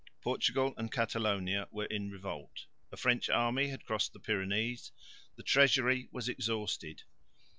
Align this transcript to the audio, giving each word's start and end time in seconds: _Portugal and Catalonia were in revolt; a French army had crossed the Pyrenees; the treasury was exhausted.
_Portugal 0.23 0.73
and 0.77 0.91
Catalonia 0.91 1.67
were 1.69 1.85
in 1.85 2.09
revolt; 2.09 2.65
a 2.91 2.97
French 2.97 3.29
army 3.29 3.67
had 3.67 3.85
crossed 3.85 4.13
the 4.13 4.19
Pyrenees; 4.19 4.91
the 5.35 5.43
treasury 5.43 6.09
was 6.11 6.27
exhausted. 6.27 7.03